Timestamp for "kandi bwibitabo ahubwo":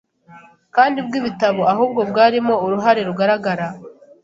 0.75-2.01